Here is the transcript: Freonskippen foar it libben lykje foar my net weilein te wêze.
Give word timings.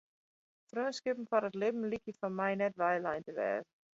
Freonskippen 0.71 1.27
foar 1.33 1.45
it 1.49 1.59
libben 1.61 1.89
lykje 1.91 2.13
foar 2.19 2.35
my 2.39 2.51
net 2.57 2.75
weilein 2.81 3.23
te 3.25 3.31
wêze. 3.37 3.69